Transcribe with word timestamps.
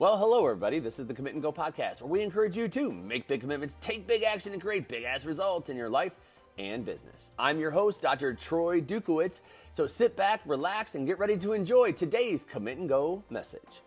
Well, 0.00 0.16
hello, 0.16 0.46
everybody. 0.46 0.78
This 0.78 0.98
is 0.98 1.06
the 1.06 1.12
Commit 1.12 1.34
and 1.34 1.42
Go 1.42 1.52
podcast, 1.52 2.00
where 2.00 2.08
we 2.08 2.22
encourage 2.22 2.56
you 2.56 2.68
to 2.68 2.90
make 2.90 3.28
big 3.28 3.42
commitments, 3.42 3.76
take 3.82 4.06
big 4.06 4.22
action, 4.22 4.54
and 4.54 4.62
create 4.62 4.88
big 4.88 5.04
ass 5.04 5.26
results 5.26 5.68
in 5.68 5.76
your 5.76 5.90
life 5.90 6.14
and 6.56 6.86
business. 6.86 7.32
I'm 7.38 7.60
your 7.60 7.70
host, 7.70 8.00
Dr. 8.00 8.32
Troy 8.32 8.80
Dukowitz. 8.80 9.42
So 9.72 9.86
sit 9.86 10.16
back, 10.16 10.40
relax, 10.46 10.94
and 10.94 11.06
get 11.06 11.18
ready 11.18 11.36
to 11.36 11.52
enjoy 11.52 11.92
today's 11.92 12.44
Commit 12.44 12.78
and 12.78 12.88
Go 12.88 13.24
message. 13.28 13.82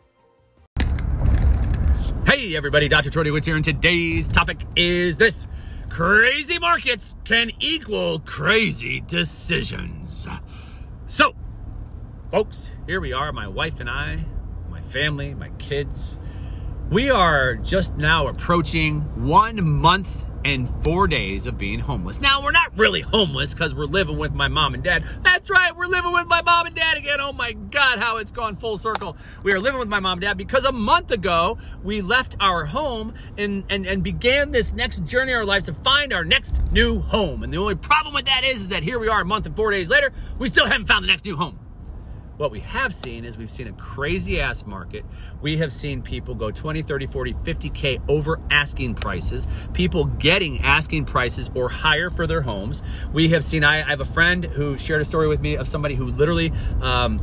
Hey, 2.28 2.56
everybody, 2.56 2.88
Dr. 2.88 3.10
Troy 3.10 3.24
Dukowitz 3.24 3.46
here, 3.46 3.56
and 3.56 3.66
today's 3.66 4.28
topic 4.28 4.60
is 4.76 5.18
this 5.18 5.48
crazy 5.90 6.60
markets 6.60 7.16
can 7.24 7.50
equal 7.60 8.20
crazy 8.20 9.02
decisions. 9.08 10.28
So, 11.08 11.34
folks, 12.30 12.70
here 12.86 13.02
we 13.02 13.14
are, 13.14 13.32
my 13.32 13.48
wife 13.48 13.80
and 13.80 13.90
I 13.90 14.24
family, 14.94 15.34
my 15.34 15.50
kids. 15.58 16.20
We 16.92 17.10
are 17.10 17.56
just 17.56 17.98
now 17.98 18.28
approaching 18.28 19.02
one 19.28 19.68
month 19.68 20.26
and 20.46 20.70
four 20.84 21.08
days 21.08 21.48
of 21.48 21.58
being 21.58 21.80
homeless. 21.80 22.22
Now, 22.22 22.44
we're 22.44 22.52
not 22.52 22.78
really 22.78 23.02
homeless 23.02 23.56
because 23.56 23.74
we're 23.74 23.86
living 23.86 24.20
with 24.20 24.34
my 24.34 24.50
mom 24.50 24.76
and 24.76 24.84
dad. 24.84 25.04
That's 25.24 25.50
right, 25.50 25.76
we're 25.76 25.88
living 25.88 26.12
with 26.12 26.28
my 26.28 26.44
mom 26.44 26.68
and 26.68 26.76
dad 26.76 26.98
again. 26.98 27.20
Oh 27.20 27.34
my 27.34 27.54
God, 27.54 27.98
how 27.98 28.18
it's 28.18 28.32
gone 28.32 28.56
full 28.56 28.78
circle. 28.78 29.18
We 29.42 29.52
are 29.54 29.60
living 29.60 29.80
with 29.80 29.88
my 29.88 30.00
mom 30.00 30.20
and 30.20 30.22
dad 30.22 30.38
because 30.38 30.64
a 30.66 30.72
month 30.72 31.10
ago 31.10 31.58
we 31.82 32.02
left 32.02 32.36
our 32.40 32.66
home 32.66 33.16
and, 33.36 33.64
and, 33.70 33.88
and 33.88 34.04
began 34.04 34.52
this 34.52 34.74
next 34.74 35.06
journey 35.06 35.32
in 35.32 35.38
our 35.40 35.46
lives 35.46 35.66
to 35.66 35.74
find 35.74 36.14
our 36.14 36.26
next 36.26 36.62
new 36.72 37.00
home. 37.00 37.42
And 37.42 37.52
the 37.52 37.58
only 37.58 37.76
problem 37.76 38.14
with 38.14 38.26
that 38.26 38.44
is, 38.44 38.64
is 38.64 38.70
that 38.70 38.84
here 38.84 39.00
we 39.00 39.08
are 39.08 39.22
a 39.22 39.26
month 39.26 39.48
and 39.48 39.56
four 39.56 39.72
days 39.72 39.90
later, 39.90 40.14
we 40.38 40.50
still 40.50 40.68
haven't 40.68 40.86
found 40.86 41.04
the 41.04 41.08
next 41.08 41.26
new 41.26 41.36
home. 41.36 41.58
What 42.38 42.50
we 42.50 42.62
have 42.62 42.96
seen 42.96 43.26
is 43.26 43.38
we've 43.38 43.52
seen 43.52 43.68
a 43.68 43.74
crazy 43.74 44.42
ass 44.42 44.66
market. 44.66 45.06
We 45.44 45.58
have 45.58 45.72
seen 45.72 46.02
people 46.02 46.34
go 46.34 46.50
20, 46.50 46.82
30, 46.82 47.06
40, 47.06 47.34
50K 47.34 48.02
over 48.10 48.40
asking 48.50 48.96
prices, 48.96 49.48
people 49.74 50.06
getting 50.06 50.62
asking 50.62 51.06
prices 51.06 51.52
or 51.54 51.70
higher 51.70 52.10
for 52.10 52.26
their 52.26 52.42
homes. 52.42 52.82
We 53.12 53.30
have 53.30 53.44
seen, 53.44 53.64
I, 53.64 53.86
I 53.86 53.90
have 53.90 54.02
a 54.02 54.06
friend 54.06 54.46
who 54.46 54.80
shared 54.80 55.02
a 55.02 55.06
story 55.06 55.28
with 55.28 55.42
me 55.42 55.58
of 55.58 55.68
somebody 55.68 55.94
who 55.94 56.06
literally, 56.06 56.52
um, 56.82 57.20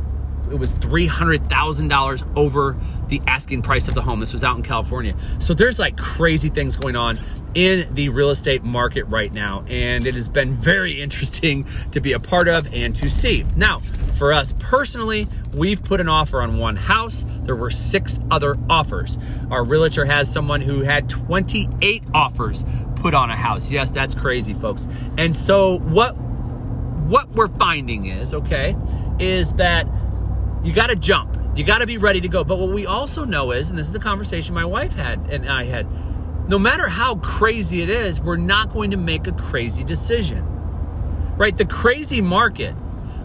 it 0.49 0.55
was 0.55 0.71
$300,000 0.73 2.37
over 2.37 2.77
the 3.09 3.21
asking 3.27 3.61
price 3.61 3.89
of 3.89 3.95
the 3.95 4.01
home. 4.01 4.21
This 4.21 4.31
was 4.31 4.45
out 4.45 4.55
in 4.55 4.63
California. 4.63 5.15
So 5.39 5.53
there's 5.53 5.77
like 5.77 5.97
crazy 5.97 6.49
things 6.49 6.77
going 6.77 6.95
on 6.95 7.19
in 7.53 7.93
the 7.93 8.09
real 8.09 8.29
estate 8.29 8.63
market 8.63 9.03
right 9.03 9.33
now. 9.33 9.65
And 9.67 10.05
it 10.05 10.15
has 10.15 10.29
been 10.29 10.55
very 10.55 11.01
interesting 11.01 11.67
to 11.91 11.99
be 11.99 12.13
a 12.13 12.19
part 12.19 12.47
of 12.47 12.73
and 12.73 12.95
to 12.95 13.09
see. 13.09 13.45
Now, 13.55 13.81
for 14.21 14.31
us 14.31 14.53
personally, 14.59 15.27
we've 15.55 15.83
put 15.83 15.99
an 15.99 16.07
offer 16.07 16.43
on 16.43 16.59
one 16.59 16.75
house. 16.75 17.25
There 17.39 17.55
were 17.55 17.71
six 17.71 18.19
other 18.29 18.55
offers. 18.69 19.17
Our 19.49 19.63
realtor 19.63 20.05
has 20.05 20.31
someone 20.31 20.61
who 20.61 20.81
had 20.81 21.09
28 21.09 22.03
offers 22.13 22.63
put 22.97 23.15
on 23.15 23.31
a 23.31 23.35
house. 23.35 23.71
Yes, 23.71 23.89
that's 23.89 24.13
crazy, 24.13 24.53
folks. 24.53 24.87
And 25.17 25.35
so 25.35 25.79
what 25.79 26.11
what 26.11 27.31
we're 27.31 27.47
finding 27.47 28.09
is, 28.09 28.35
okay, 28.35 28.75
is 29.17 29.53
that 29.53 29.87
you 30.63 30.71
got 30.71 30.91
to 30.91 30.95
jump. 30.95 31.35
You 31.55 31.63
got 31.63 31.79
to 31.79 31.87
be 31.87 31.97
ready 31.97 32.21
to 32.21 32.27
go. 32.27 32.43
But 32.43 32.59
what 32.59 32.69
we 32.69 32.85
also 32.85 33.25
know 33.25 33.49
is, 33.49 33.71
and 33.71 33.79
this 33.79 33.89
is 33.89 33.95
a 33.95 33.99
conversation 33.99 34.53
my 34.53 34.65
wife 34.65 34.93
had 34.93 35.31
and 35.31 35.49
I 35.49 35.63
had, 35.63 35.87
no 36.47 36.59
matter 36.59 36.87
how 36.87 37.15
crazy 37.15 37.81
it 37.81 37.89
is, 37.89 38.21
we're 38.21 38.37
not 38.37 38.71
going 38.71 38.91
to 38.91 38.97
make 38.97 39.25
a 39.25 39.31
crazy 39.31 39.83
decision. 39.83 40.45
Right? 41.37 41.57
The 41.57 41.65
crazy 41.65 42.21
market, 42.21 42.75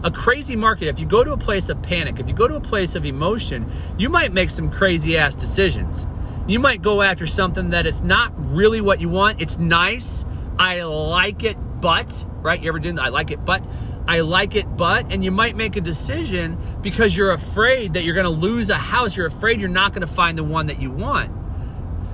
a 0.03 0.11
crazy 0.11 0.55
market, 0.55 0.87
if 0.87 0.99
you 0.99 1.05
go 1.05 1.23
to 1.23 1.31
a 1.31 1.37
place 1.37 1.69
of 1.69 1.81
panic, 1.81 2.19
if 2.19 2.27
you 2.27 2.33
go 2.33 2.47
to 2.47 2.55
a 2.55 2.61
place 2.61 2.95
of 2.95 3.05
emotion, 3.05 3.71
you 3.97 4.09
might 4.09 4.31
make 4.31 4.51
some 4.51 4.69
crazy 4.69 5.17
ass 5.17 5.35
decisions. 5.35 6.05
You 6.47 6.59
might 6.59 6.81
go 6.81 7.01
after 7.01 7.27
something 7.27 7.71
that 7.71 7.85
it's 7.85 8.01
not 8.01 8.31
really 8.37 8.79
what 8.79 9.01
you 9.01 9.09
want. 9.09 9.41
It's 9.41 9.57
nice. 9.57 10.25
I 10.59 10.83
like 10.83 11.43
it, 11.43 11.57
but, 11.81 12.25
right? 12.41 12.61
You 12.61 12.69
ever 12.69 12.79
do 12.79 12.93
that? 12.93 13.01
I 13.01 13.09
like 13.09 13.31
it, 13.31 13.43
but 13.43 13.63
I 14.07 14.21
like 14.21 14.55
it, 14.55 14.77
but, 14.77 15.11
and 15.11 15.23
you 15.23 15.31
might 15.31 15.55
make 15.57 15.75
a 15.75 15.81
decision 15.81 16.57
because 16.81 17.17
you're 17.17 17.31
afraid 17.31 17.93
that 17.93 18.03
you're 18.03 18.15
going 18.15 18.23
to 18.23 18.29
lose 18.29 18.69
a 18.69 18.77
house. 18.77 19.17
You're 19.17 19.27
afraid 19.27 19.59
you're 19.59 19.69
not 19.69 19.91
going 19.91 20.07
to 20.07 20.13
find 20.13 20.37
the 20.37 20.43
one 20.43 20.67
that 20.67 20.81
you 20.81 20.91
want. 20.91 21.31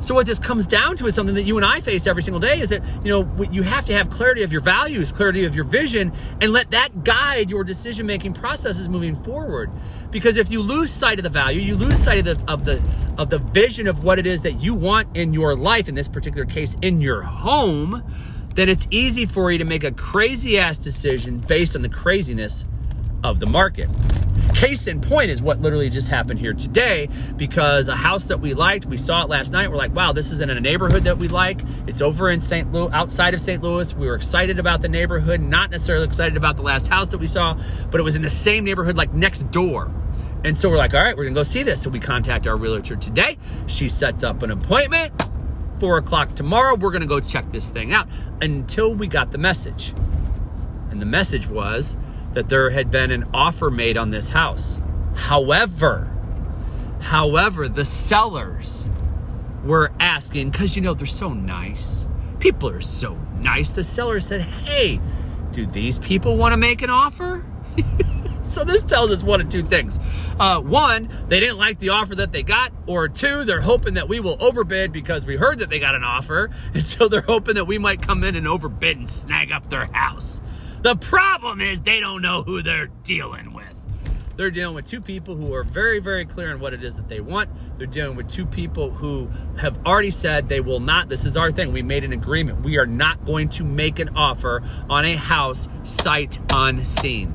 So 0.03 0.14
what 0.14 0.25
this 0.25 0.38
comes 0.38 0.68
down 0.68 0.97
to 0.97 1.08
is 1.08 1.16
something 1.16 1.36
that 1.36 1.44
you 1.44 1.56
and 1.56 1.66
I 1.66 1.80
face 1.80 2.08
every 2.08 2.24
single 2.24 2.41
day 2.41 2.59
is 2.59 2.69
that, 2.69 2.84
you 3.06 3.09
know, 3.09 3.44
you 3.52 3.64
have 3.64 3.86
to 3.86 3.94
have 3.94 4.09
clarity 4.09 4.44
of 4.44 4.52
your 4.52 4.59
values, 4.59 5.14
clarity 5.14 5.46
of 5.46 5.56
your 5.56 5.64
vision, 5.64 6.12
and 6.41 6.52
let 6.52 6.72
that 6.72 7.06
guide 7.06 7.50
your 7.50 7.64
decision-making 7.64 8.34
processes 8.34 8.90
moving 8.90 9.16
forward. 9.24 9.72
Because 10.12 10.36
if 10.36 10.52
you 10.52 10.62
lose 10.62 10.92
sight 10.92 11.19
of 11.19 11.24
the 11.24 11.30
value, 11.30 11.62
you 11.62 11.78
lose 11.78 11.97
sight 11.97 12.28
of 12.28 12.46
the, 12.46 12.52
of 12.52 12.66
the, 12.66 12.84
of 13.18 13.30
the 13.30 13.38
vision 13.38 13.88
of 13.88 14.03
what 14.03 14.19
it 14.19 14.28
is 14.28 14.42
that 14.42 14.53
you 14.62 14.74
want 14.74 15.16
in 15.16 15.34
your 15.34 15.56
life, 15.56 15.88
in 15.88 15.96
this 15.96 16.09
particular 16.09 16.46
case, 16.46 16.75
in 16.81 17.00
your 17.00 17.22
home, 17.22 18.03
then 18.56 18.68
it's 18.68 18.90
easy 18.92 19.25
for 19.25 19.53
you 19.53 19.58
to 19.58 19.66
make 19.66 19.86
a 19.86 19.92
crazy 19.92 20.59
ass 20.59 20.78
decision 20.78 21.40
based 21.40 21.78
on 21.78 21.81
the 21.81 21.88
craziness 21.88 22.66
of 23.24 23.40
the 23.40 23.46
market. 23.46 23.90
Case 24.53 24.88
in 24.88 25.02
point 25.02 25.30
is 25.30 25.41
what 25.41 25.62
literally 25.62 25.90
just 25.90 26.08
happened 26.08 26.40
here 26.40 26.53
today 26.53 27.09
because 27.36 27.88
a 27.88 27.96
house 27.96 28.25
that 28.25 28.40
we 28.40 28.53
liked, 28.53 28.86
we 28.86 28.97
saw 28.97 29.24
it 29.24 29.30
last 29.30 29.52
night. 29.52 29.69
We're 29.69 29.78
like, 29.78 29.94
wow, 29.94 30.14
this 30.14 30.31
is 30.31 30.40
in 30.40 30.50
a 30.50 30.59
neighborhood 30.59 31.03
that 31.03 31.18
we 31.18 31.28
like. 31.28 31.62
It's 31.88 32.02
over 32.02 32.30
in 32.30 32.40
St. 32.40 32.72
Louis, 32.72 32.92
outside 32.94 33.34
of 33.34 33.42
St. 33.42 33.62
Louis. 33.62 33.94
We 33.96 34.08
were 34.08 34.16
excited 34.16 34.59
about 34.59 34.81
the 34.81 34.90
neighborhood, 34.90 35.42
not 35.42 35.72
necessarily 35.72 36.06
excited 36.06 36.38
about 36.38 36.56
the 36.56 36.62
last 36.62 36.88
house 36.88 37.09
that 37.09 37.18
we 37.18 37.28
saw, 37.28 37.59
but 37.92 38.00
it 38.00 38.03
was 38.03 38.16
in 38.16 38.22
the 38.22 38.30
same 38.30 38.63
neighborhood, 38.63 38.96
like 38.96 39.13
next 39.13 39.50
door. 39.52 39.92
And 40.44 40.58
so 40.58 40.69
we're 40.69 40.78
like, 40.78 40.94
all 40.94 41.02
right, 41.02 41.18
we're 41.18 41.24
gonna 41.24 41.36
go 41.36 41.44
see 41.44 41.63
this. 41.63 41.81
So 41.81 41.90
we 41.90 42.00
contact 42.00 42.47
our 42.47 42.56
realtor 42.56 42.96
today. 42.96 43.38
She 43.68 43.90
sets 43.90 44.24
up 44.24 44.44
an 44.44 44.52
appointment 44.52 45.13
four 45.80 45.97
o'clock 45.97 46.34
tomorrow. 46.36 46.75
We're 46.75 46.92
to 46.92 47.06
go 47.06 47.19
check 47.19 47.52
this 47.52 47.69
thing 47.69 47.92
out 47.92 48.08
until 48.42 48.94
we 48.94 49.08
got 49.08 49.31
the 49.31 49.38
message. 49.38 49.94
And 50.92 51.02
the 51.02 51.06
message 51.06 51.47
was 51.47 51.97
that 52.33 52.49
there 52.49 52.69
had 52.69 52.91
been 52.91 53.11
an 53.11 53.25
offer 53.33 53.69
made 53.69 53.97
on 53.97 54.11
this 54.11 54.29
house. 54.29 54.79
However, 55.16 56.11
however, 56.99 57.67
the 57.69 57.85
sellers 57.85 58.88
were 59.63 59.91
asking, 59.99 60.51
because 60.51 60.75
you 60.75 60.81
know, 60.81 60.94
they're 60.94 61.07
so 61.07 61.29
nice. 61.29 62.07
People 62.39 62.69
are 62.69 62.81
so 62.81 63.16
nice. 63.39 63.71
The 63.71 63.83
seller 63.83 64.19
said, 64.19 64.41
Hey, 64.41 64.99
do 65.51 65.66
these 65.66 65.99
people 65.99 66.35
want 66.35 66.53
to 66.53 66.57
make 66.57 66.81
an 66.81 66.89
offer? 66.89 67.45
so 68.44 68.63
this 68.63 68.83
tells 68.83 69.11
us 69.11 69.23
one 69.23 69.39
of 69.39 69.50
two 69.50 69.63
things. 69.63 70.00
Uh, 70.39 70.59
one, 70.59 71.09
they 71.29 71.39
didn't 71.39 71.57
like 71.57 71.79
the 71.79 71.89
offer 71.89 72.15
that 72.15 72.31
they 72.31 72.44
got, 72.44 72.73
or 72.88 73.07
two, 73.07 73.44
they're 73.45 73.61
hoping 73.61 73.94
that 73.94 74.09
we 74.09 74.19
will 74.19 74.38
overbid 74.39 74.91
because 74.91 75.25
we 75.25 75.38
heard 75.38 75.59
that 75.59 75.69
they 75.69 75.79
got 75.79 75.95
an 75.95 76.03
offer, 76.03 76.50
and 76.73 76.85
so 76.85 77.07
they're 77.07 77.21
hoping 77.21 77.55
that 77.55 77.65
we 77.65 77.77
might 77.77 78.01
come 78.01 78.23
in 78.23 78.35
and 78.35 78.47
overbid 78.47 78.97
and 78.97 79.09
snag 79.09 79.51
up 79.51 79.69
their 79.69 79.85
house. 79.85 80.41
The 80.83 80.97
problem 80.97 81.61
is 81.61 81.79
they 81.79 82.01
don't 82.01 82.21
know 82.21 82.44
who 82.44 82.61
they're 82.61 82.88
dealing 82.88 83.53
with. 83.53 83.73
They're 84.35 84.51
dealing 84.51 84.75
with 84.75 84.85
two 84.85 84.99
people 84.99 85.33
who 85.33 85.53
are 85.53 85.63
very, 85.63 85.99
very 85.99 86.25
clear 86.25 86.51
on 86.51 86.59
what 86.59 86.73
it 86.73 86.83
is 86.83 86.97
that 86.97 87.07
they 87.07 87.21
want. 87.21 87.49
They're 87.77 87.88
dealing 87.88 88.17
with 88.17 88.27
two 88.27 88.45
people 88.45 88.89
who 88.89 89.29
have 89.57 89.79
already 89.85 90.11
said 90.11 90.49
they 90.49 90.59
will 90.59 90.81
not. 90.81 91.07
This 91.07 91.23
is 91.23 91.38
our 91.38 91.53
thing. 91.53 91.71
We 91.71 91.83
made 91.83 92.03
an 92.03 92.11
agreement. 92.11 92.63
We 92.63 92.77
are 92.79 92.85
not 92.85 93.25
going 93.25 93.47
to 93.51 93.63
make 93.63 93.99
an 93.99 94.17
offer 94.17 94.61
on 94.89 95.05
a 95.05 95.16
house 95.16 95.69
sight 95.83 96.38
unseen. 96.51 97.33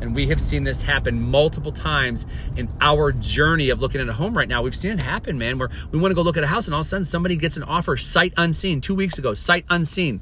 And 0.00 0.12
we 0.12 0.26
have 0.26 0.40
seen 0.40 0.64
this 0.64 0.82
happen 0.82 1.22
multiple 1.22 1.70
times 1.70 2.26
in 2.56 2.68
our 2.80 3.12
journey 3.12 3.70
of 3.70 3.80
looking 3.80 4.00
at 4.00 4.08
a 4.08 4.12
home 4.12 4.36
right 4.36 4.48
now. 4.48 4.62
We've 4.62 4.74
seen 4.74 4.90
it 4.90 5.02
happen, 5.04 5.38
man, 5.38 5.60
where 5.60 5.70
we 5.92 6.00
want 6.00 6.10
to 6.10 6.16
go 6.16 6.22
look 6.22 6.36
at 6.36 6.42
a 6.42 6.48
house 6.48 6.66
and 6.66 6.74
all 6.74 6.80
of 6.80 6.86
a 6.86 6.88
sudden 6.88 7.04
somebody 7.04 7.36
gets 7.36 7.56
an 7.56 7.62
offer 7.62 7.96
sight 7.96 8.34
unseen 8.36 8.80
two 8.80 8.96
weeks 8.96 9.18
ago, 9.18 9.34
sight 9.34 9.64
unseen. 9.70 10.20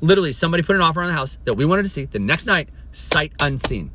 Literally, 0.00 0.32
somebody 0.32 0.62
put 0.62 0.76
an 0.76 0.82
offer 0.82 1.02
on 1.02 1.08
the 1.08 1.14
house 1.14 1.38
that 1.44 1.54
we 1.54 1.64
wanted 1.64 1.84
to 1.84 1.88
see 1.88 2.04
the 2.04 2.18
next 2.18 2.46
night, 2.46 2.68
sight 2.92 3.32
unseen. 3.40 3.90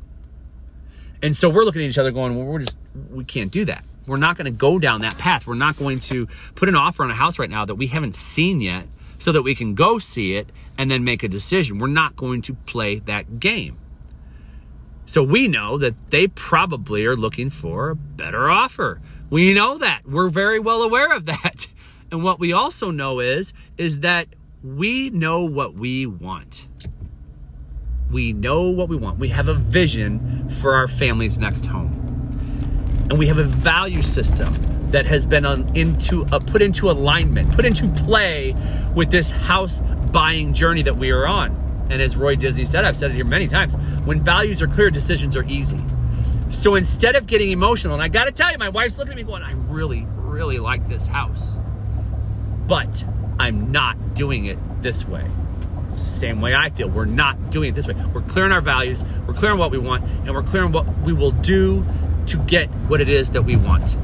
And 1.22 1.36
so 1.36 1.48
we're 1.48 1.64
looking 1.64 1.82
at 1.82 1.88
each 1.88 1.98
other 1.98 2.10
going, 2.10 2.36
well, 2.36 2.46
we're 2.46 2.60
just, 2.60 2.78
we 3.10 3.24
can't 3.24 3.50
do 3.50 3.64
that. 3.66 3.84
We're 4.06 4.16
not 4.16 4.36
going 4.36 4.46
to 4.46 4.50
go 4.50 4.78
down 4.78 5.02
that 5.02 5.18
path. 5.18 5.46
We're 5.46 5.54
not 5.54 5.76
going 5.76 6.00
to 6.00 6.26
put 6.54 6.68
an 6.68 6.74
offer 6.74 7.04
on 7.04 7.10
a 7.10 7.14
house 7.14 7.38
right 7.38 7.50
now 7.50 7.64
that 7.64 7.74
we 7.74 7.88
haven't 7.88 8.14
seen 8.14 8.60
yet 8.60 8.86
so 9.18 9.32
that 9.32 9.42
we 9.42 9.54
can 9.54 9.74
go 9.74 9.98
see 9.98 10.34
it 10.34 10.50
and 10.78 10.90
then 10.90 11.04
make 11.04 11.22
a 11.22 11.28
decision. 11.28 11.78
We're 11.78 11.88
not 11.88 12.16
going 12.16 12.42
to 12.42 12.54
play 12.54 13.00
that 13.00 13.38
game. 13.38 13.78
So 15.04 15.22
we 15.22 15.48
know 15.48 15.76
that 15.78 16.10
they 16.10 16.28
probably 16.28 17.04
are 17.04 17.16
looking 17.16 17.50
for 17.50 17.90
a 17.90 17.96
better 17.96 18.48
offer. 18.48 19.00
We 19.28 19.52
know 19.52 19.76
that. 19.78 20.06
We're 20.06 20.28
very 20.28 20.58
well 20.58 20.82
aware 20.82 21.14
of 21.14 21.26
that. 21.26 21.66
And 22.12 22.24
what 22.24 22.40
we 22.40 22.52
also 22.52 22.90
know 22.90 23.20
is 23.20 23.52
is 23.78 24.00
that 24.00 24.26
we 24.62 25.08
know 25.10 25.44
what 25.44 25.74
we 25.74 26.06
want. 26.06 26.68
We 28.10 28.32
know 28.32 28.68
what 28.68 28.88
we 28.88 28.96
want. 28.96 29.18
We 29.18 29.28
have 29.28 29.48
a 29.48 29.54
vision 29.54 30.50
for 30.60 30.74
our 30.74 30.86
family's 30.86 31.38
next 31.38 31.64
home. 31.64 31.92
And 33.08 33.18
we 33.18 33.26
have 33.26 33.38
a 33.38 33.44
value 33.44 34.02
system 34.02 34.54
that 34.90 35.06
has 35.06 35.26
been 35.26 35.46
on, 35.46 35.74
into 35.76 36.26
uh, 36.26 36.40
put 36.40 36.60
into 36.60 36.90
alignment, 36.90 37.52
put 37.52 37.64
into 37.64 37.88
play 38.04 38.54
with 38.94 39.10
this 39.10 39.30
house 39.30 39.80
buying 40.12 40.52
journey 40.52 40.82
that 40.82 40.96
we 40.96 41.10
are 41.10 41.26
on. 41.26 41.56
And 41.88 42.02
as 42.02 42.16
Roy 42.16 42.36
Disney 42.36 42.66
said, 42.66 42.84
I've 42.84 42.96
said 42.96 43.12
it 43.12 43.14
here 43.14 43.24
many 43.24 43.48
times 43.48 43.76
when 44.04 44.22
values 44.22 44.60
are 44.60 44.68
clear, 44.68 44.90
decisions 44.90 45.36
are 45.36 45.44
easy. 45.44 45.82
So 46.50 46.74
instead 46.74 47.16
of 47.16 47.26
getting 47.26 47.50
emotional, 47.50 47.94
and 47.94 48.02
I 48.02 48.08
got 48.08 48.24
to 48.24 48.32
tell 48.32 48.50
you, 48.50 48.58
my 48.58 48.68
wife's 48.68 48.98
looking 48.98 49.12
at 49.12 49.16
me 49.16 49.22
going, 49.22 49.42
I 49.42 49.52
really, 49.52 50.06
really 50.16 50.58
like 50.58 50.86
this 50.88 51.06
house, 51.06 51.58
but 52.66 53.04
I'm 53.38 53.72
not 53.72 53.96
doing 54.20 54.44
it 54.44 54.58
this 54.82 55.08
way. 55.08 55.24
It's 55.92 56.02
the 56.02 56.06
same 56.06 56.42
way 56.42 56.54
I 56.54 56.68
feel. 56.68 56.90
We're 56.90 57.06
not 57.06 57.50
doing 57.50 57.70
it 57.70 57.74
this 57.74 57.86
way. 57.86 57.94
We're 58.12 58.20
clear 58.20 58.44
on 58.44 58.52
our 58.52 58.60
values, 58.60 59.02
we're 59.26 59.32
clear 59.32 59.52
on 59.52 59.56
what 59.56 59.70
we 59.70 59.78
want, 59.78 60.04
and 60.04 60.34
we're 60.34 60.42
clear 60.42 60.62
on 60.62 60.72
what 60.72 60.86
we 60.98 61.14
will 61.14 61.30
do 61.30 61.86
to 62.26 62.36
get 62.40 62.68
what 62.90 63.00
it 63.00 63.08
is 63.08 63.30
that 63.30 63.46
we 63.46 63.56
want. 63.56 63.96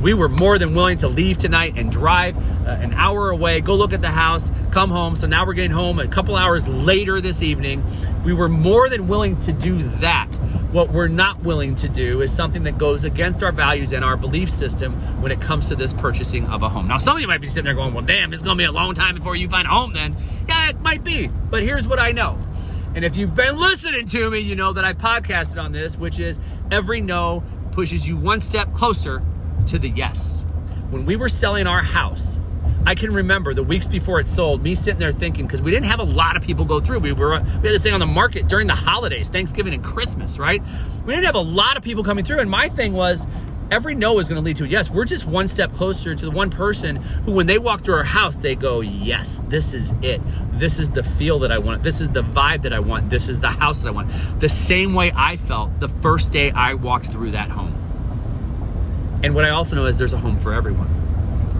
We 0.00 0.14
were 0.14 0.28
more 0.28 0.60
than 0.60 0.76
willing 0.76 0.98
to 0.98 1.08
leave 1.08 1.38
tonight 1.38 1.72
and 1.76 1.90
drive 1.90 2.36
uh, 2.36 2.70
an 2.70 2.94
hour 2.94 3.30
away, 3.30 3.62
go 3.62 3.74
look 3.74 3.92
at 3.92 4.00
the 4.00 4.12
house, 4.12 4.52
come 4.70 4.90
home. 4.90 5.16
So 5.16 5.26
now 5.26 5.44
we're 5.44 5.54
getting 5.54 5.72
home 5.72 5.98
a 5.98 6.06
couple 6.06 6.36
hours 6.36 6.68
later 6.68 7.20
this 7.20 7.42
evening. 7.42 7.82
We 8.22 8.32
were 8.32 8.48
more 8.48 8.88
than 8.88 9.08
willing 9.08 9.40
to 9.40 9.52
do 9.52 9.82
that. 9.98 10.30
What 10.74 10.90
we're 10.90 11.06
not 11.06 11.40
willing 11.44 11.76
to 11.76 11.88
do 11.88 12.20
is 12.20 12.34
something 12.34 12.64
that 12.64 12.78
goes 12.78 13.04
against 13.04 13.44
our 13.44 13.52
values 13.52 13.92
and 13.92 14.04
our 14.04 14.16
belief 14.16 14.50
system 14.50 15.22
when 15.22 15.30
it 15.30 15.40
comes 15.40 15.68
to 15.68 15.76
this 15.76 15.92
purchasing 15.92 16.46
of 16.46 16.64
a 16.64 16.68
home. 16.68 16.88
Now, 16.88 16.98
some 16.98 17.14
of 17.14 17.20
you 17.20 17.28
might 17.28 17.40
be 17.40 17.46
sitting 17.46 17.66
there 17.66 17.74
going, 17.74 17.94
well, 17.94 18.04
damn, 18.04 18.32
it's 18.32 18.42
going 18.42 18.58
to 18.58 18.60
be 18.60 18.66
a 18.66 18.72
long 18.72 18.92
time 18.92 19.14
before 19.14 19.36
you 19.36 19.48
find 19.48 19.68
a 19.68 19.70
home 19.70 19.92
then. 19.92 20.16
Yeah, 20.48 20.70
it 20.70 20.80
might 20.80 21.04
be. 21.04 21.28
But 21.28 21.62
here's 21.62 21.86
what 21.86 22.00
I 22.00 22.10
know. 22.10 22.36
And 22.96 23.04
if 23.04 23.16
you've 23.16 23.36
been 23.36 23.56
listening 23.56 24.04
to 24.06 24.28
me, 24.28 24.40
you 24.40 24.56
know 24.56 24.72
that 24.72 24.84
I 24.84 24.94
podcasted 24.94 25.62
on 25.62 25.70
this, 25.70 25.96
which 25.96 26.18
is 26.18 26.40
every 26.72 27.00
no 27.00 27.44
pushes 27.70 28.08
you 28.08 28.16
one 28.16 28.40
step 28.40 28.74
closer 28.74 29.22
to 29.68 29.78
the 29.78 29.90
yes. 29.90 30.44
When 30.90 31.06
we 31.06 31.14
were 31.14 31.28
selling 31.28 31.68
our 31.68 31.84
house, 31.84 32.40
I 32.86 32.94
can 32.94 33.12
remember 33.12 33.54
the 33.54 33.62
weeks 33.62 33.88
before 33.88 34.20
it 34.20 34.26
sold, 34.26 34.62
me 34.62 34.74
sitting 34.74 35.00
there 35.00 35.12
thinking, 35.12 35.46
because 35.46 35.62
we 35.62 35.70
didn't 35.70 35.86
have 35.86 36.00
a 36.00 36.04
lot 36.04 36.36
of 36.36 36.42
people 36.42 36.66
go 36.66 36.80
through. 36.80 37.00
We 37.00 37.12
were 37.12 37.30
we 37.30 37.36
had 37.36 37.62
this 37.62 37.82
thing 37.82 37.94
on 37.94 38.00
the 38.00 38.06
market 38.06 38.46
during 38.46 38.66
the 38.66 38.74
holidays, 38.74 39.28
Thanksgiving 39.30 39.72
and 39.72 39.82
Christmas, 39.82 40.38
right? 40.38 40.62
We 41.06 41.14
didn't 41.14 41.26
have 41.26 41.34
a 41.34 41.40
lot 41.40 41.76
of 41.76 41.82
people 41.82 42.04
coming 42.04 42.24
through. 42.24 42.40
And 42.40 42.50
my 42.50 42.68
thing 42.68 42.92
was, 42.92 43.26
every 43.70 43.94
no 43.94 44.18
is 44.18 44.28
going 44.28 44.40
to 44.40 44.44
lead 44.44 44.58
to 44.58 44.64
a 44.64 44.66
yes. 44.66 44.90
We're 44.90 45.06
just 45.06 45.26
one 45.26 45.48
step 45.48 45.72
closer 45.72 46.14
to 46.14 46.24
the 46.24 46.30
one 46.30 46.50
person 46.50 46.96
who, 46.96 47.32
when 47.32 47.46
they 47.46 47.58
walk 47.58 47.82
through 47.82 47.94
our 47.94 48.04
house, 48.04 48.36
they 48.36 48.54
go, 48.54 48.82
Yes, 48.82 49.42
this 49.48 49.72
is 49.72 49.94
it. 50.02 50.20
This 50.52 50.78
is 50.78 50.90
the 50.90 51.02
feel 51.02 51.38
that 51.38 51.50
I 51.50 51.58
want. 51.58 51.82
This 51.82 52.02
is 52.02 52.10
the 52.10 52.22
vibe 52.22 52.62
that 52.62 52.74
I 52.74 52.80
want. 52.80 53.08
This 53.08 53.30
is 53.30 53.40
the 53.40 53.48
house 53.48 53.82
that 53.82 53.88
I 53.88 53.92
want. 53.92 54.10
The 54.40 54.48
same 54.50 54.92
way 54.92 55.10
I 55.16 55.36
felt 55.36 55.80
the 55.80 55.88
first 55.88 56.32
day 56.32 56.50
I 56.50 56.74
walked 56.74 57.06
through 57.06 57.30
that 57.30 57.50
home. 57.50 57.80
And 59.22 59.34
what 59.34 59.46
I 59.46 59.50
also 59.50 59.74
know 59.74 59.86
is 59.86 59.96
there's 59.96 60.12
a 60.12 60.18
home 60.18 60.38
for 60.38 60.52
everyone. 60.52 61.04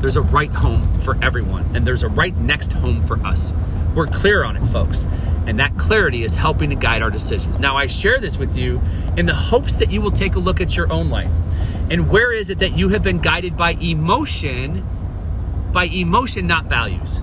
There's 0.05 0.17
a 0.17 0.21
right 0.21 0.53
home 0.53 1.01
for 1.01 1.17
everyone, 1.25 1.65
and 1.75 1.87
there's 1.87 2.03
a 2.03 2.09
right 2.09 2.37
next 2.37 2.75
home 2.75 3.07
for 3.07 3.19
us. 3.27 3.55
We're 3.95 4.07
clear 4.07 4.45
on 4.45 4.55
it, 4.55 4.67
folks. 4.67 5.07
And 5.47 5.59
that 5.61 5.79
clarity 5.79 6.25
is 6.25 6.35
helping 6.35 6.69
to 6.69 6.77
guide 6.77 7.01
our 7.01 7.09
decisions. 7.09 7.59
Now, 7.59 7.79
I 7.79 7.87
share 7.87 8.21
this 8.21 8.37
with 8.37 8.55
you 8.55 8.83
in 9.17 9.25
the 9.25 9.33
hopes 9.33 9.77
that 9.77 9.91
you 9.91 10.03
will 10.03 10.11
take 10.11 10.35
a 10.35 10.41
look 10.41 10.61
at 10.61 10.77
your 10.77 10.93
own 10.93 11.09
life. 11.09 11.33
And 11.89 12.11
where 12.11 12.35
is 12.35 12.51
it 12.51 12.59
that 12.59 12.77
you 12.77 12.91
have 12.91 13.03
been 13.03 13.17
guided 13.17 13.57
by 13.57 13.79
emotion, 13.81 14.87
by 15.73 15.85
emotion, 15.85 16.47
not 16.47 16.67
values? 16.67 17.23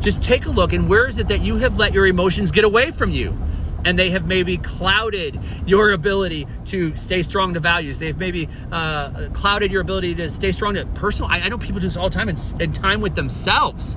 Just 0.00 0.22
take 0.22 0.46
a 0.46 0.50
look 0.50 0.72
and 0.72 0.88
where 0.88 1.08
is 1.08 1.18
it 1.18 1.26
that 1.26 1.40
you 1.40 1.56
have 1.56 1.78
let 1.78 1.94
your 1.94 2.06
emotions 2.06 2.52
get 2.52 2.62
away 2.62 2.92
from 2.92 3.10
you? 3.10 3.36
And 3.84 3.98
they 3.98 4.10
have 4.10 4.26
maybe 4.26 4.56
clouded 4.56 5.38
your 5.66 5.92
ability 5.92 6.46
to 6.66 6.96
stay 6.96 7.22
strong 7.22 7.54
to 7.54 7.60
values. 7.60 7.98
They've 7.98 8.16
maybe 8.16 8.48
uh, 8.70 9.28
clouded 9.32 9.72
your 9.72 9.80
ability 9.80 10.14
to 10.16 10.30
stay 10.30 10.52
strong 10.52 10.74
to 10.74 10.86
personal. 10.86 11.30
I, 11.30 11.40
I 11.40 11.48
know 11.48 11.58
people 11.58 11.80
do 11.80 11.86
this 11.86 11.96
all 11.96 12.08
the 12.08 12.14
time 12.14 12.28
and, 12.28 12.74
time 12.74 13.00
with 13.00 13.14
themselves. 13.14 13.96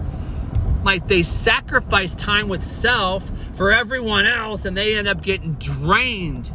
Like 0.83 1.07
they 1.07 1.23
sacrifice 1.23 2.15
time 2.15 2.47
with 2.47 2.63
self 2.63 3.29
for 3.55 3.71
everyone 3.71 4.25
else 4.25 4.65
and 4.65 4.75
they 4.75 4.97
end 4.97 5.07
up 5.07 5.21
getting 5.21 5.53
drained. 5.53 6.51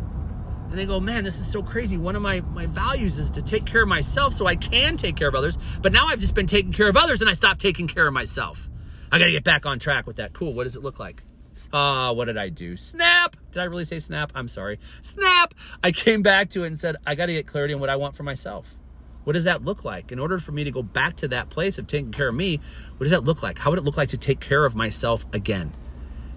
And 0.70 0.78
they 0.78 0.86
go, 0.86 1.00
man, 1.00 1.24
this 1.24 1.40
is 1.40 1.50
so 1.50 1.64
crazy. 1.64 1.96
One 1.96 2.14
of 2.14 2.22
my, 2.22 2.42
my 2.42 2.66
values 2.66 3.18
is 3.18 3.32
to 3.32 3.42
take 3.42 3.66
care 3.66 3.82
of 3.82 3.88
myself 3.88 4.34
so 4.34 4.46
I 4.46 4.54
can 4.54 4.96
take 4.96 5.16
care 5.16 5.26
of 5.26 5.34
others. 5.34 5.58
But 5.82 5.92
now 5.92 6.06
I've 6.06 6.20
just 6.20 6.36
been 6.36 6.46
taking 6.46 6.72
care 6.72 6.88
of 6.88 6.96
others 6.96 7.20
and 7.20 7.28
I 7.28 7.32
stopped 7.32 7.60
taking 7.60 7.88
care 7.88 8.06
of 8.06 8.12
myself. 8.12 8.68
I 9.10 9.18
got 9.18 9.24
to 9.24 9.32
get 9.32 9.42
back 9.42 9.66
on 9.66 9.80
track 9.80 10.06
with 10.06 10.16
that. 10.16 10.32
Cool. 10.32 10.54
What 10.54 10.64
does 10.64 10.76
it 10.76 10.82
look 10.82 11.00
like? 11.00 11.24
Ah, 11.72 12.08
uh, 12.08 12.12
what 12.12 12.24
did 12.24 12.36
I 12.36 12.48
do? 12.48 12.76
Snap! 12.76 13.36
Did 13.52 13.60
I 13.60 13.64
really 13.64 13.84
say 13.84 14.00
snap? 14.00 14.32
I'm 14.34 14.48
sorry. 14.48 14.80
Snap! 15.02 15.54
I 15.84 15.92
came 15.92 16.22
back 16.22 16.50
to 16.50 16.64
it 16.64 16.68
and 16.68 16.78
said, 16.78 16.96
I 17.06 17.14
got 17.14 17.26
to 17.26 17.32
get 17.32 17.46
clarity 17.46 17.74
on 17.74 17.80
what 17.80 17.90
I 17.90 17.96
want 17.96 18.16
for 18.16 18.24
myself. 18.24 18.74
What 19.22 19.34
does 19.34 19.44
that 19.44 19.64
look 19.64 19.84
like? 19.84 20.10
In 20.10 20.18
order 20.18 20.40
for 20.40 20.50
me 20.50 20.64
to 20.64 20.72
go 20.72 20.82
back 20.82 21.16
to 21.16 21.28
that 21.28 21.50
place 21.50 21.78
of 21.78 21.86
taking 21.86 22.10
care 22.10 22.28
of 22.28 22.34
me, 22.34 22.60
what 22.96 23.04
does 23.04 23.12
that 23.12 23.22
look 23.22 23.42
like? 23.42 23.58
How 23.58 23.70
would 23.70 23.78
it 23.78 23.84
look 23.84 23.96
like 23.96 24.08
to 24.08 24.18
take 24.18 24.40
care 24.40 24.64
of 24.64 24.74
myself 24.74 25.24
again? 25.32 25.72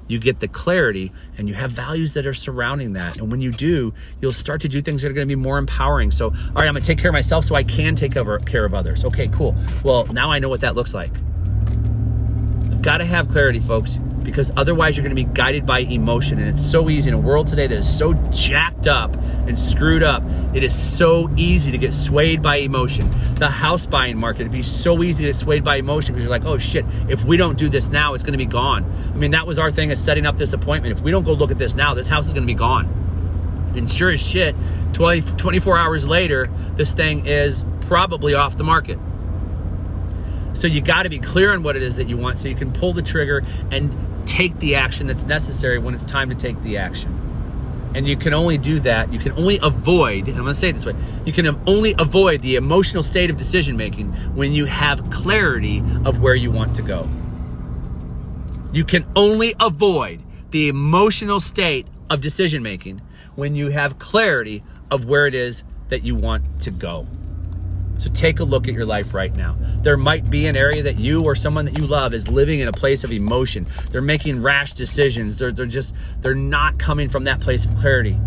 You 0.07 0.19
get 0.19 0.39
the 0.39 0.49
clarity 0.49 1.11
and 1.37 1.47
you 1.47 1.55
have 1.55 1.71
values 1.71 2.13
that 2.13 2.27
are 2.27 2.33
surrounding 2.33 2.93
that. 2.93 3.17
And 3.17 3.31
when 3.31 3.41
you 3.41 3.51
do, 3.51 3.93
you'll 4.21 4.33
start 4.33 4.61
to 4.61 4.67
do 4.67 4.81
things 4.81 5.01
that 5.01 5.09
are 5.09 5.13
going 5.13 5.27
to 5.27 5.35
be 5.35 5.41
more 5.41 5.57
empowering. 5.57 6.11
So, 6.11 6.27
all 6.27 6.33
right, 6.33 6.67
I'm 6.67 6.73
going 6.73 6.83
to 6.83 6.87
take 6.87 6.99
care 6.99 7.09
of 7.09 7.13
myself 7.13 7.45
so 7.45 7.55
I 7.55 7.63
can 7.63 7.95
take 7.95 8.17
over, 8.17 8.37
care 8.39 8.65
of 8.65 8.75
others. 8.75 9.05
Okay, 9.05 9.29
cool. 9.29 9.55
Well, 9.83 10.05
now 10.07 10.29
I 10.29 10.39
know 10.39 10.49
what 10.49 10.61
that 10.61 10.75
looks 10.75 10.93
like. 10.93 11.13
I've 12.69 12.81
got 12.81 12.97
to 12.97 13.05
have 13.05 13.29
clarity, 13.29 13.61
folks 13.61 13.97
because 14.23 14.51
otherwise 14.55 14.95
you're 14.95 15.03
going 15.03 15.15
to 15.15 15.21
be 15.21 15.29
guided 15.33 15.65
by 15.65 15.79
emotion. 15.79 16.39
And 16.39 16.49
it's 16.49 16.65
so 16.65 16.89
easy 16.89 17.09
in 17.09 17.13
a 17.13 17.19
world 17.19 17.47
today 17.47 17.67
that 17.67 17.77
is 17.77 17.97
so 17.97 18.13
jacked 18.31 18.87
up 18.87 19.15
and 19.15 19.57
screwed 19.57 20.03
up. 20.03 20.23
It 20.53 20.63
is 20.63 20.75
so 20.75 21.29
easy 21.35 21.71
to 21.71 21.77
get 21.77 21.93
swayed 21.93 22.41
by 22.41 22.57
emotion. 22.57 23.09
The 23.35 23.49
house 23.49 23.85
buying 23.85 24.17
market, 24.17 24.41
it'd 24.41 24.51
be 24.51 24.63
so 24.63 25.03
easy 25.03 25.23
to 25.25 25.29
get 25.29 25.35
swayed 25.35 25.63
by 25.63 25.77
emotion 25.77 26.13
because 26.13 26.23
you're 26.23 26.31
like, 26.31 26.45
oh 26.45 26.57
shit, 26.57 26.85
if 27.09 27.23
we 27.25 27.37
don't 27.37 27.57
do 27.57 27.69
this 27.69 27.89
now, 27.89 28.13
it's 28.13 28.23
going 28.23 28.33
to 28.33 28.37
be 28.37 28.45
gone. 28.45 28.83
I 29.13 29.17
mean, 29.17 29.31
that 29.31 29.45
was 29.45 29.59
our 29.59 29.71
thing 29.71 29.91
as 29.91 30.03
setting 30.03 30.25
up 30.25 30.37
this 30.37 30.53
appointment. 30.53 30.97
If 30.97 31.03
we 31.03 31.11
don't 31.11 31.23
go 31.23 31.33
look 31.33 31.51
at 31.51 31.57
this 31.57 31.75
now, 31.75 31.93
this 31.93 32.07
house 32.07 32.27
is 32.27 32.33
going 32.33 32.47
to 32.47 32.53
be 32.53 32.57
gone. 32.57 33.01
And 33.75 33.89
sure 33.89 34.11
as 34.11 34.21
shit, 34.21 34.55
20, 34.93 35.35
24 35.37 35.77
hours 35.77 36.07
later, 36.07 36.45
this 36.75 36.93
thing 36.93 37.25
is 37.25 37.65
probably 37.81 38.33
off 38.33 38.57
the 38.57 38.63
market. 38.63 38.99
So 40.53 40.67
you 40.67 40.81
got 40.81 41.03
to 41.03 41.09
be 41.09 41.19
clear 41.19 41.51
on 41.53 41.63
what 41.63 41.75
it 41.75 41.81
is 41.81 41.97
that 41.97 42.07
you 42.07 42.17
want 42.17 42.37
so 42.37 42.47
you 42.47 42.55
can 42.55 42.71
pull 42.71 42.93
the 42.93 43.01
trigger 43.01 43.43
and 43.71 43.91
take 44.25 44.57
the 44.59 44.75
action 44.75 45.07
that's 45.07 45.25
necessary 45.25 45.79
when 45.79 45.93
it's 45.93 46.05
time 46.05 46.29
to 46.29 46.35
take 46.35 46.61
the 46.61 46.77
action. 46.77 47.19
And 47.95 48.07
you 48.07 48.17
can 48.17 48.33
only 48.33 48.57
do 48.57 48.79
that, 48.79 49.13
you 49.13 49.19
can 49.19 49.33
only 49.33 49.59
avoid, 49.61 50.27
and 50.27 50.37
I'm 50.37 50.43
gonna 50.43 50.55
say 50.55 50.69
it 50.69 50.73
this 50.73 50.85
way, 50.85 50.95
you 51.25 51.33
can 51.33 51.47
only 51.67 51.93
avoid 51.99 52.41
the 52.41 52.55
emotional 52.55 53.03
state 53.03 53.29
of 53.29 53.37
decision 53.37 53.77
making 53.77 54.11
when 54.35 54.51
you 54.51 54.65
have 54.65 55.09
clarity 55.11 55.83
of 56.05 56.19
where 56.19 56.35
you 56.35 56.49
want 56.49 56.75
to 56.77 56.81
go. 56.81 57.07
You 58.71 58.83
can 58.83 59.05
only 59.15 59.53
avoid 59.59 60.21
the 60.49 60.69
emotional 60.69 61.39
state 61.39 61.87
of 62.09 62.21
decision 62.21 62.63
making 62.63 63.01
when 63.35 63.55
you 63.55 63.69
have 63.69 63.99
clarity 63.99 64.63
of 64.89 65.05
where 65.05 65.27
it 65.27 65.35
is 65.35 65.63
that 65.89 66.03
you 66.03 66.15
want 66.15 66.61
to 66.61 66.71
go. 66.71 67.05
So 68.03 68.09
take 68.09 68.41
a 68.41 68.43
look 68.43 68.67
at 68.67 68.73
your 68.73 68.85
life 68.85 69.13
right 69.13 69.33
now. 69.33 69.55
There 69.77 69.95
might 69.95 70.29
be 70.29 70.47
an 70.47 70.57
area 70.57 70.83
that 70.83 70.99
you 70.99 71.23
or 71.23 71.35
someone 71.35 71.63
that 71.63 71.79
you 71.79 71.87
love 71.87 72.13
is 72.13 72.27
living 72.27 72.59
in 72.59 72.67
a 72.67 72.73
place 72.73 73.05
of 73.05 73.13
emotion. 73.13 73.65
They're 73.91 74.01
making 74.01 74.41
rash 74.41 74.73
decisions. 74.73 75.39
They're, 75.39 75.53
they're 75.53 75.65
just, 75.65 75.95
they're 76.19 76.35
not 76.35 76.77
coming 76.77 77.07
from 77.07 77.23
that 77.23 77.39
place 77.39 77.63
of 77.63 77.73
clarity. 77.77 78.17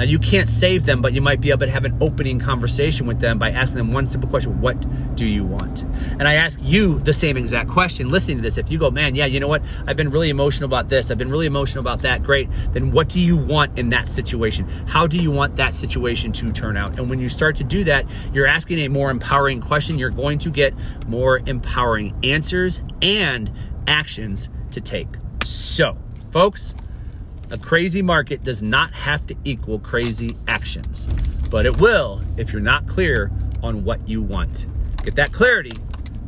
Now, 0.00 0.06
you 0.06 0.18
can't 0.18 0.48
save 0.48 0.86
them, 0.86 1.02
but 1.02 1.12
you 1.12 1.20
might 1.20 1.42
be 1.42 1.50
able 1.50 1.66
to 1.66 1.70
have 1.70 1.84
an 1.84 1.94
opening 2.00 2.38
conversation 2.38 3.06
with 3.06 3.20
them 3.20 3.38
by 3.38 3.50
asking 3.50 3.76
them 3.76 3.92
one 3.92 4.06
simple 4.06 4.30
question 4.30 4.58
What 4.58 5.14
do 5.14 5.26
you 5.26 5.44
want? 5.44 5.82
And 6.18 6.26
I 6.26 6.36
ask 6.36 6.58
you 6.62 7.00
the 7.00 7.12
same 7.12 7.36
exact 7.36 7.68
question 7.68 8.08
listening 8.08 8.38
to 8.38 8.42
this. 8.42 8.56
If 8.56 8.70
you 8.70 8.78
go, 8.78 8.90
Man, 8.90 9.14
yeah, 9.14 9.26
you 9.26 9.40
know 9.40 9.46
what? 9.46 9.60
I've 9.86 9.98
been 9.98 10.08
really 10.08 10.30
emotional 10.30 10.64
about 10.64 10.88
this. 10.88 11.10
I've 11.10 11.18
been 11.18 11.30
really 11.30 11.44
emotional 11.44 11.82
about 11.82 11.98
that. 12.00 12.22
Great. 12.22 12.48
Then 12.72 12.92
what 12.92 13.10
do 13.10 13.20
you 13.20 13.36
want 13.36 13.78
in 13.78 13.90
that 13.90 14.08
situation? 14.08 14.66
How 14.86 15.06
do 15.06 15.18
you 15.18 15.30
want 15.30 15.56
that 15.56 15.74
situation 15.74 16.32
to 16.32 16.50
turn 16.50 16.78
out? 16.78 16.98
And 16.98 17.10
when 17.10 17.18
you 17.18 17.28
start 17.28 17.56
to 17.56 17.64
do 17.64 17.84
that, 17.84 18.06
you're 18.32 18.46
asking 18.46 18.78
a 18.78 18.88
more 18.88 19.10
empowering 19.10 19.60
question. 19.60 19.98
You're 19.98 20.08
going 20.08 20.38
to 20.38 20.50
get 20.50 20.72
more 21.08 21.42
empowering 21.44 22.18
answers 22.22 22.80
and 23.02 23.52
actions 23.86 24.48
to 24.70 24.80
take. 24.80 25.08
So, 25.44 25.98
folks, 26.32 26.74
a 27.50 27.58
crazy 27.58 28.02
market 28.02 28.42
does 28.44 28.62
not 28.62 28.92
have 28.92 29.26
to 29.26 29.36
equal 29.44 29.78
crazy 29.78 30.36
actions, 30.46 31.08
but 31.50 31.66
it 31.66 31.78
will 31.78 32.20
if 32.36 32.52
you're 32.52 32.62
not 32.62 32.86
clear 32.86 33.30
on 33.62 33.84
what 33.84 34.08
you 34.08 34.22
want. 34.22 34.66
Get 35.04 35.16
that 35.16 35.32
clarity. 35.32 35.72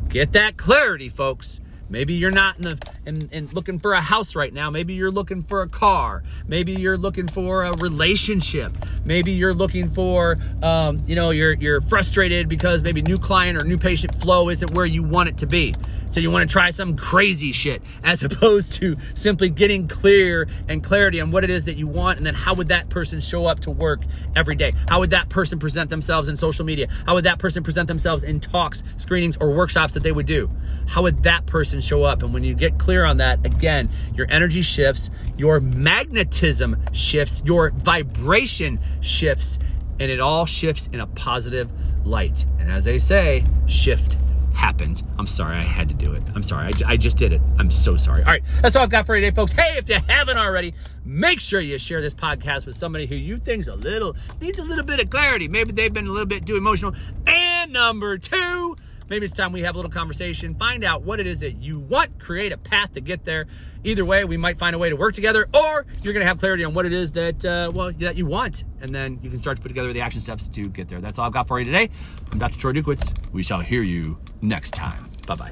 Get 0.09 0.33
that 0.33 0.57
clarity, 0.57 1.09
folks. 1.09 1.59
Maybe 1.89 2.15
you're 2.15 2.31
not 2.31 2.57
in, 2.57 2.67
a, 2.67 2.77
in, 3.05 3.29
in, 3.31 3.47
looking 3.47 3.77
for 3.77 3.93
a 3.93 4.01
house 4.01 4.35
right 4.35 4.51
now. 4.51 4.69
Maybe 4.69 4.93
you're 4.95 5.11
looking 5.11 5.43
for 5.43 5.61
a 5.61 5.69
car. 5.69 6.23
Maybe 6.47 6.73
you're 6.73 6.97
looking 6.97 7.27
for 7.27 7.65
a 7.65 7.73
relationship. 7.73 8.71
Maybe 9.05 9.31
you're 9.31 9.53
looking 9.53 9.91
for, 9.91 10.39
um, 10.63 11.03
you 11.05 11.15
know, 11.15 11.29
you're 11.29 11.53
you're 11.53 11.81
frustrated 11.81 12.49
because 12.49 12.81
maybe 12.83 13.01
new 13.03 13.19
client 13.19 13.61
or 13.61 13.65
new 13.65 13.77
patient 13.77 14.15
flow 14.15 14.49
isn't 14.49 14.71
where 14.71 14.85
you 14.85 15.03
want 15.03 15.29
it 15.29 15.37
to 15.39 15.45
be. 15.45 15.75
So 16.13 16.19
you 16.19 16.29
want 16.29 16.47
to 16.47 16.53
try 16.53 16.69
some 16.69 16.95
crazy 16.95 17.51
shit 17.51 17.81
as 18.03 18.23
opposed 18.23 18.73
to 18.73 18.95
simply 19.15 19.49
getting 19.49 19.87
clear 19.87 20.47
and 20.67 20.83
clarity 20.83 21.19
on 21.19 21.31
what 21.31 21.43
it 21.43 21.49
is 21.49 21.65
that 21.65 21.75
you 21.75 21.87
want 21.87 22.19
and 22.19 22.27
then 22.27 22.35
how 22.35 22.53
would 22.53 22.67
that 22.67 22.89
person 22.89 23.19
show 23.19 23.47
up 23.47 23.61
to 23.61 23.71
work 23.71 24.01
every 24.35 24.53
day? 24.53 24.73
How 24.87 24.99
would 24.99 25.09
that 25.09 25.29
person 25.29 25.57
present 25.57 25.89
themselves 25.89 26.29
in 26.29 26.37
social 26.37 26.65
media? 26.65 26.87
How 27.07 27.15
would 27.15 27.23
that 27.23 27.39
person 27.39 27.63
present 27.63 27.87
themselves 27.87 28.23
in 28.23 28.39
talks, 28.39 28.83
screenings, 28.97 29.37
or 29.37 29.55
workshops 29.55 29.95
that 29.95 30.03
they 30.03 30.11
would 30.11 30.27
do? 30.27 30.51
How 30.85 31.01
would 31.01 31.23
that 31.23 31.47
person 31.47 31.81
show 31.81 32.03
up? 32.03 32.21
And 32.21 32.31
when 32.31 32.43
you 32.43 32.53
get 32.53 32.77
clear 32.77 33.05
on 33.05 33.17
that, 33.17 33.43
again, 33.43 33.89
your 34.13 34.27
energy 34.29 34.61
shifts, 34.61 35.09
your 35.35 35.59
magnetism 35.59 36.77
shifts, 36.91 37.41
your 37.43 37.71
vibration 37.71 38.79
shifts, 39.01 39.57
and 39.99 40.11
it 40.11 40.19
all 40.19 40.45
shifts 40.45 40.89
in 40.93 40.99
a 40.99 41.07
positive 41.07 41.71
light. 42.05 42.45
And 42.59 42.71
as 42.71 42.83
they 42.83 42.99
say, 42.99 43.43
shift 43.65 44.15
happens. 44.53 45.03
I'm 45.17 45.27
sorry, 45.27 45.57
I 45.57 45.61
had 45.61 45.89
to 45.89 45.95
do 45.95 46.13
it. 46.13 46.23
I'm 46.35 46.43
sorry, 46.43 46.67
I, 46.67 46.93
I, 46.93 46.97
just 46.97 47.17
did 47.17 47.33
it. 47.33 47.41
I'm 47.59 47.71
so 47.71 47.97
sorry. 47.97 48.23
All 48.23 48.31
right, 48.31 48.43
that's 48.61 48.75
all 48.75 48.83
I've 48.83 48.89
got 48.89 49.05
for 49.05 49.15
today, 49.15 49.31
folks. 49.31 49.51
Hey, 49.51 49.77
if 49.77 49.89
you 49.89 49.99
haven't 50.07 50.37
already, 50.37 50.73
make 51.05 51.39
sure 51.39 51.59
you 51.59 51.77
share 51.79 52.01
this 52.01 52.13
podcast 52.13 52.65
with 52.65 52.75
somebody 52.75 53.05
who 53.05 53.15
you 53.15 53.37
think's 53.37 53.67
a 53.67 53.75
little 53.75 54.15
needs 54.39 54.59
a 54.59 54.63
little 54.63 54.85
bit 54.85 55.01
of 55.01 55.09
clarity. 55.09 55.47
Maybe 55.47 55.71
they've 55.71 55.93
been 55.93 56.07
a 56.07 56.11
little 56.11 56.25
bit 56.25 56.45
too 56.45 56.55
emotional. 56.55 56.93
And 57.27 57.73
number 57.73 58.17
two, 58.17 58.75
maybe 59.13 59.27
it's 59.27 59.35
time 59.35 59.51
we 59.51 59.61
have 59.61 59.75
a 59.75 59.77
little 59.77 59.91
conversation, 59.91 60.55
find 60.55 60.83
out 60.83 61.03
what 61.03 61.19
it 61.19 61.27
is 61.27 61.41
that 61.41 61.51
you 61.61 61.77
want, 61.77 62.17
create 62.17 62.51
a 62.51 62.57
path 62.57 62.95
to 62.95 62.99
get 62.99 63.23
there. 63.25 63.45
Either 63.83 64.03
way, 64.03 64.25
we 64.25 64.37
might 64.37 64.57
find 64.57 64.75
a 64.75 64.79
way 64.79 64.89
to 64.89 64.95
work 64.95 65.13
together, 65.13 65.47
or 65.53 65.85
you're 66.01 66.13
going 66.13 66.23
to 66.23 66.27
have 66.27 66.39
clarity 66.39 66.63
on 66.63 66.73
what 66.73 66.87
it 66.87 66.93
is 66.93 67.11
that 67.11 67.45
uh, 67.45 67.71
well 67.71 67.91
that 67.91 68.15
you 68.15 68.25
want, 68.25 68.63
and 68.81 68.95
then 68.95 69.19
you 69.21 69.29
can 69.29 69.37
start 69.37 69.57
to 69.57 69.61
put 69.61 69.67
together 69.67 69.93
the 69.93 70.01
action 70.01 70.19
steps 70.19 70.47
to 70.47 70.67
get 70.67 70.87
there. 70.87 70.99
That's 70.99 71.19
all 71.19 71.27
I've 71.27 71.31
got 71.31 71.47
for 71.47 71.59
you 71.59 71.65
today. 71.65 71.91
I'm 72.31 72.39
Dr. 72.39 72.57
Troy 72.57 72.71
Dukowitz. 72.71 73.13
We 73.31 73.43
shall 73.43 73.59
hear 73.59 73.83
you 73.83 74.17
next 74.41 74.71
time. 74.71 75.05
Bye 75.27 75.35
bye. 75.35 75.51